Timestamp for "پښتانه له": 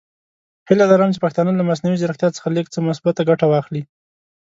1.25-1.63